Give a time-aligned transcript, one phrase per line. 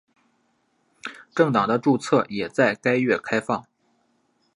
[1.35, 3.67] 政党的注册也在该月开放。